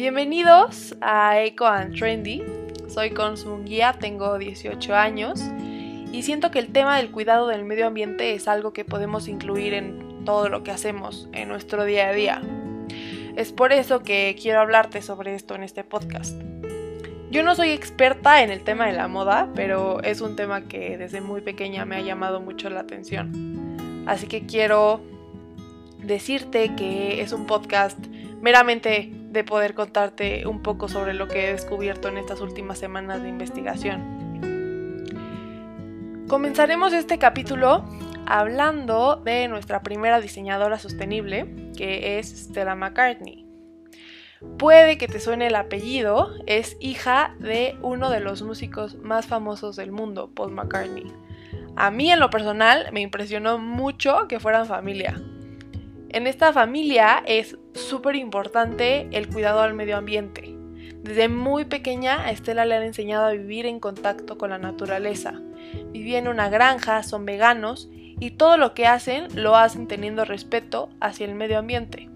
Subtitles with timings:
[0.00, 2.42] Bienvenidos a Eco and Trendy.
[2.88, 3.12] Soy
[3.66, 5.42] Guía, tengo 18 años
[6.10, 9.74] y siento que el tema del cuidado del medio ambiente es algo que podemos incluir
[9.74, 12.40] en todo lo que hacemos en nuestro día a día.
[13.36, 16.34] Es por eso que quiero hablarte sobre esto en este podcast.
[17.30, 20.96] Yo no soy experta en el tema de la moda, pero es un tema que
[20.96, 24.06] desde muy pequeña me ha llamado mucho la atención.
[24.06, 25.02] Así que quiero
[25.98, 27.98] decirte que es un podcast
[28.40, 33.22] meramente de poder contarte un poco sobre lo que he descubierto en estas últimas semanas
[33.22, 34.20] de investigación.
[36.28, 37.84] Comenzaremos este capítulo
[38.26, 43.46] hablando de nuestra primera diseñadora sostenible, que es Stella McCartney.
[44.58, 49.76] Puede que te suene el apellido, es hija de uno de los músicos más famosos
[49.76, 51.12] del mundo, Paul McCartney.
[51.76, 55.20] A mí en lo personal me impresionó mucho que fueran familia.
[56.08, 60.56] En esta familia es súper importante el cuidado al medio ambiente.
[61.02, 65.40] Desde muy pequeña a Estela le han enseñado a vivir en contacto con la naturaleza.
[65.92, 70.90] Vivía en una granja, son veganos y todo lo que hacen lo hacen teniendo respeto
[71.00, 72.10] hacia el medio ambiente.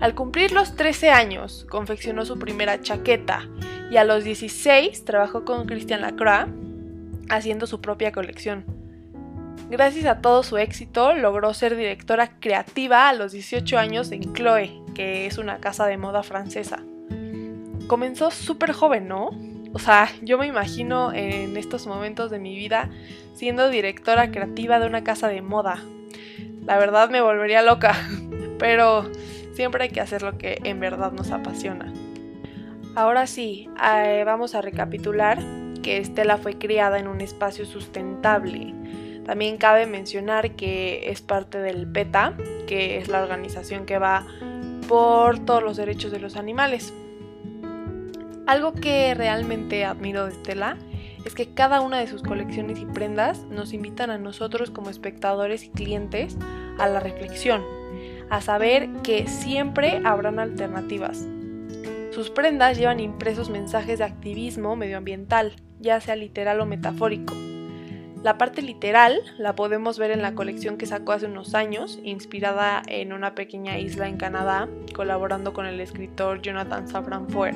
[0.00, 3.48] Al cumplir los 13 años, confeccionó su primera chaqueta
[3.90, 6.48] y a los 16 trabajó con Christian Lacroix
[7.30, 8.64] haciendo su propia colección.
[9.70, 14.82] Gracias a todo su éxito, logró ser directora creativa a los 18 años en Chloe,
[14.94, 16.80] que es una casa de moda francesa.
[17.86, 19.30] Comenzó súper joven, ¿no?
[19.72, 22.90] O sea, yo me imagino en estos momentos de mi vida
[23.34, 25.82] siendo directora creativa de una casa de moda.
[26.64, 27.94] La verdad me volvería loca,
[28.58, 29.10] pero
[29.54, 31.92] siempre hay que hacer lo que en verdad nos apasiona.
[32.94, 35.42] Ahora sí, eh, vamos a recapitular
[35.82, 38.74] que Estela fue criada en un espacio sustentable
[39.24, 42.36] también cabe mencionar que es parte del PETA,
[42.66, 44.26] que es la organización que va
[44.86, 46.92] por todos los derechos de los animales.
[48.46, 50.76] Algo que realmente admiro de Estela
[51.24, 55.64] es que cada una de sus colecciones y prendas nos invitan a nosotros como espectadores
[55.64, 56.36] y clientes
[56.78, 57.62] a la reflexión,
[58.28, 61.26] a saber que siempre habrán alternativas.
[62.10, 67.32] Sus prendas llevan impresos mensajes de activismo medioambiental, ya sea literal o metafórico
[68.24, 72.82] la parte literal la podemos ver en la colección que sacó hace unos años, inspirada
[72.86, 77.54] en una pequeña isla en Canadá, colaborando con el escritor Jonathan Safran Foer,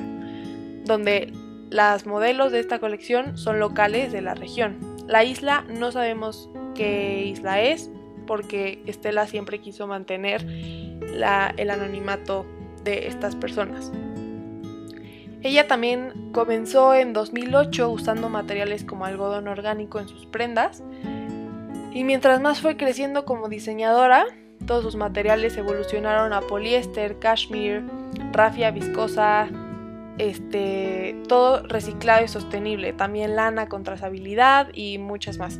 [0.85, 1.33] donde
[1.71, 4.77] las modelos de esta colección son locales de la región.
[5.07, 7.89] La isla no sabemos qué isla es,
[8.27, 11.23] porque Estela siempre quiso mantener el
[11.71, 12.45] anonimato
[12.83, 13.91] de estas personas.
[15.41, 20.83] Ella también comenzó en 2008 usando materiales como algodón orgánico en sus prendas
[21.93, 24.25] y mientras más fue creciendo como diseñadora,
[24.65, 27.83] todos sus materiales evolucionaron a poliéster, cashmere,
[28.31, 29.49] rafia viscosa,
[30.17, 35.59] este, todo reciclado y sostenible, también lana con trazabilidad y muchas más.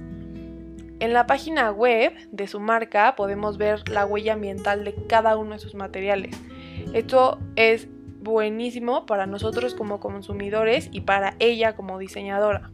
[1.00, 5.54] En la página web de su marca podemos ver la huella ambiental de cada uno
[5.54, 6.36] de sus materiales.
[6.94, 7.88] Esto es
[8.30, 12.72] buenísimo para nosotros como consumidores y para ella como diseñadora.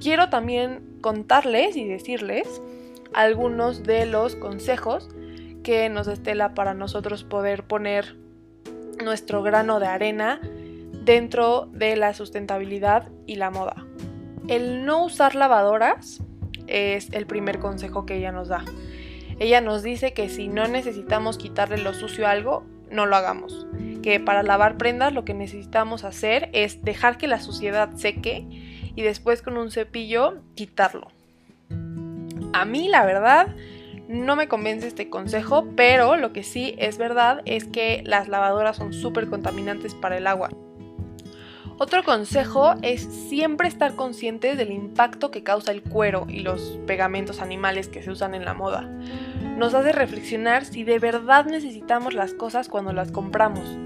[0.00, 2.62] Quiero también contarles y decirles
[3.12, 5.08] algunos de los consejos
[5.62, 8.16] que nos estela para nosotros poder poner
[9.02, 10.40] nuestro grano de arena
[11.04, 13.86] dentro de la sustentabilidad y la moda.
[14.48, 16.22] El no usar lavadoras
[16.66, 18.64] es el primer consejo que ella nos da.
[19.38, 23.66] Ella nos dice que si no necesitamos quitarle lo sucio a algo, no lo hagamos
[24.00, 28.46] que para lavar prendas lo que necesitamos hacer es dejar que la suciedad seque
[28.94, 31.08] y después con un cepillo quitarlo.
[32.52, 33.54] A mí la verdad
[34.08, 38.76] no me convence este consejo, pero lo que sí es verdad es que las lavadoras
[38.76, 40.50] son súper contaminantes para el agua.
[41.78, 47.40] Otro consejo es siempre estar conscientes del impacto que causa el cuero y los pegamentos
[47.40, 48.86] animales que se usan en la moda.
[49.60, 53.76] Nos hace reflexionar si de verdad necesitamos las cosas cuando las compramos.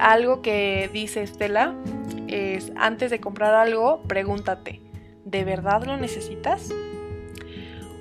[0.00, 1.76] Algo que dice Estela
[2.26, 4.80] es, antes de comprar algo, pregúntate,
[5.24, 6.74] ¿de verdad lo necesitas?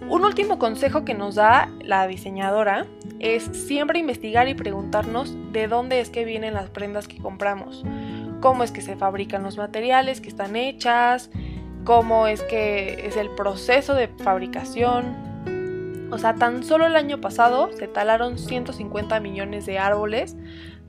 [0.09, 2.87] Un último consejo que nos da la diseñadora
[3.19, 7.85] es siempre investigar y preguntarnos de dónde es que vienen las prendas que compramos,
[8.41, 11.29] cómo es que se fabrican los materiales que están hechas,
[11.83, 15.34] cómo es que es el proceso de fabricación.
[16.11, 20.35] O sea, tan solo el año pasado se talaron 150 millones de árboles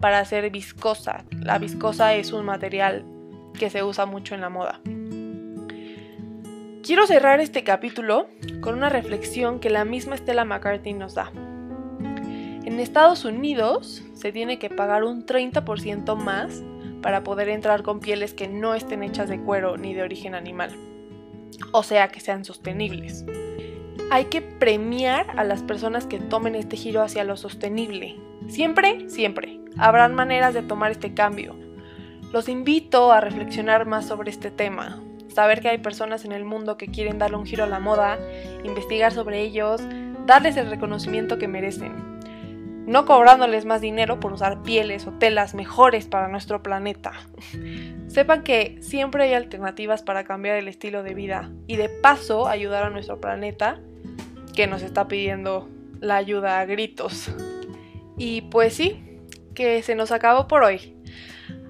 [0.01, 1.25] para hacer viscosa.
[1.31, 3.05] La viscosa es un material
[3.59, 4.81] que se usa mucho en la moda.
[6.83, 8.29] Quiero cerrar este capítulo
[8.61, 11.33] con una reflexión que la misma Stella McCartney nos da.
[12.65, 16.63] En Estados Unidos se tiene que pagar un 30% más
[17.03, 20.71] para poder entrar con pieles que no estén hechas de cuero ni de origen animal,
[21.73, 23.25] o sea que sean sostenibles.
[24.11, 28.17] Hay que premiar a las personas que tomen este giro hacia lo sostenible.
[28.49, 31.57] Siempre, siempre, habrán maneras de tomar este cambio.
[32.33, 36.77] Los invito a reflexionar más sobre este tema, saber que hay personas en el mundo
[36.77, 38.19] que quieren darle un giro a la moda,
[38.65, 39.83] investigar sobre ellos,
[40.25, 42.17] darles el reconocimiento que merecen
[42.87, 47.13] no cobrándoles más dinero por usar pieles o telas mejores para nuestro planeta.
[48.07, 52.85] Sepan que siempre hay alternativas para cambiar el estilo de vida y de paso ayudar
[52.85, 53.81] a nuestro planeta
[54.57, 55.69] que nos está pidiendo
[56.01, 57.31] la ayuda a gritos.
[58.19, 59.21] Y pues sí,
[59.55, 60.97] que se nos acabó por hoy.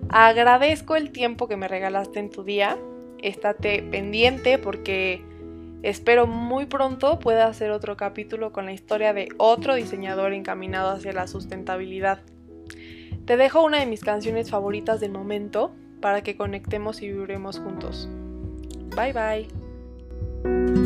[0.08, 2.78] Agradezco el tiempo que me regalaste en tu día.
[3.18, 5.22] Estate pendiente porque
[5.82, 11.12] Espero muy pronto pueda hacer otro capítulo con la historia de otro diseñador encaminado hacia
[11.12, 12.22] la sustentabilidad.
[13.24, 18.08] Te dejo una de mis canciones favoritas del momento para que conectemos y vibremos juntos.
[18.96, 20.85] Bye bye.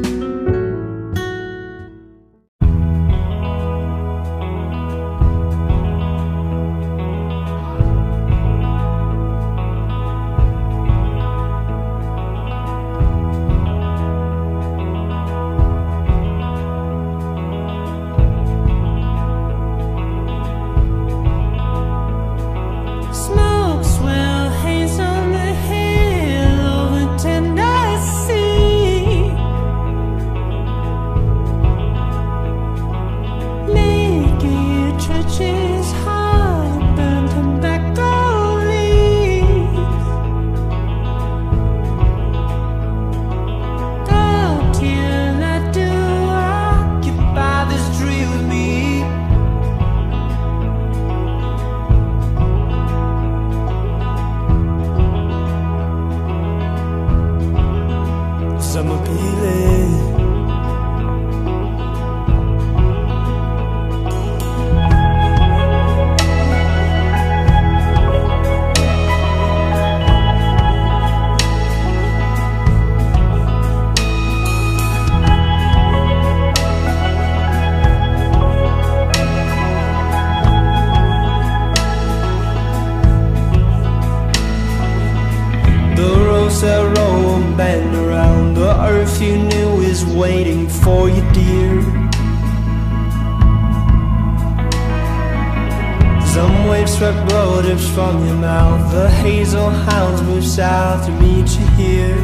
[97.95, 98.93] From your mouth.
[98.93, 102.17] The hazel hounds move south to meet you here.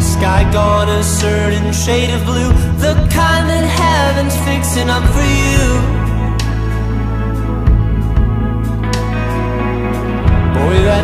[0.00, 2.52] Sky gone a certain shade of blue.
[2.78, 5.99] The kind that heaven's fixing up for you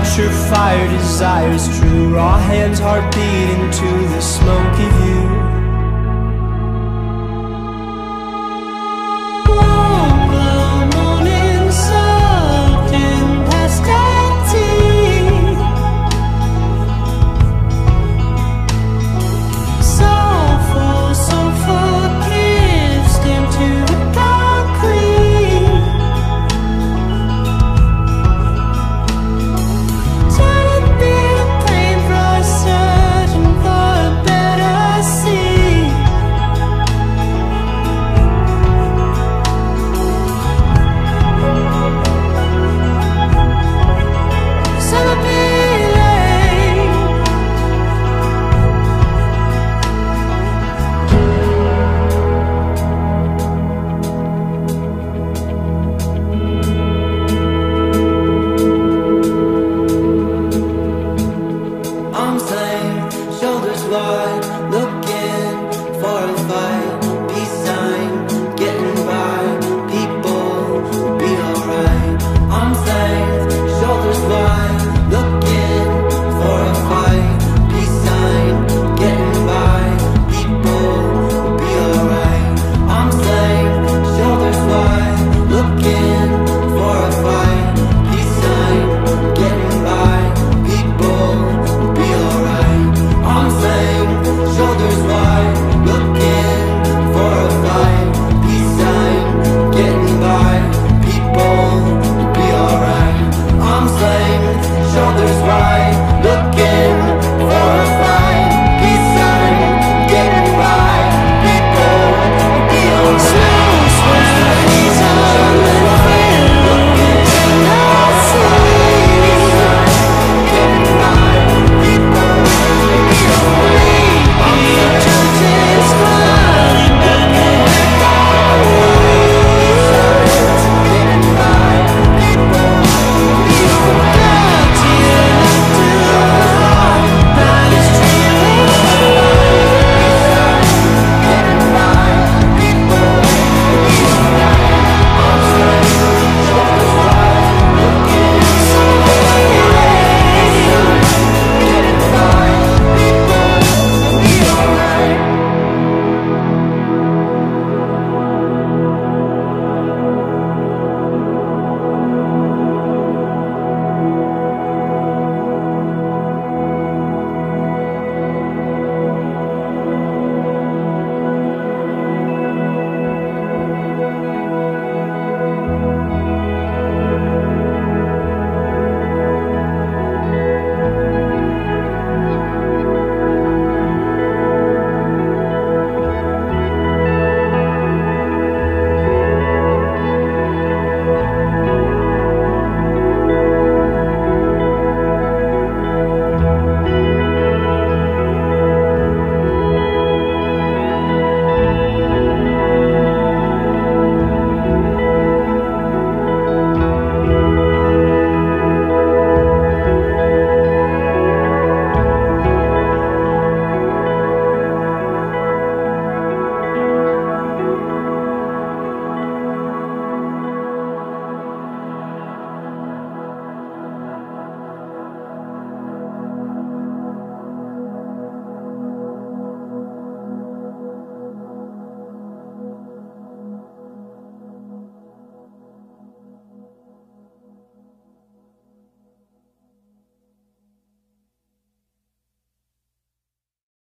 [0.06, 5.45] capture fire desires, true raw hands, heart beating to the smoke of you.